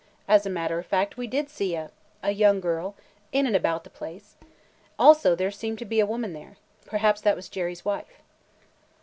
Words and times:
As 0.27 0.47
a 0.47 0.49
matter 0.49 0.79
of 0.79 0.87
fact, 0.87 1.15
we 1.15 1.27
did 1.27 1.47
see 1.47 1.75
a– 1.75 1.91
a 2.23 2.31
young 2.31 2.59
girl 2.59 2.95
in 3.31 3.45
and 3.45 3.55
about 3.55 3.83
the 3.83 3.91
place. 3.91 4.35
Also 4.97 5.35
there 5.35 5.51
seemed 5.51 5.77
to 5.77 5.85
be 5.85 5.99
a 5.99 6.07
woman 6.07 6.33
there. 6.33 6.57
Perhaps 6.87 7.21
that 7.21 7.35
was 7.35 7.47
Jerry's 7.47 7.85
wife." 7.85 8.07
Mr. 8.07 8.15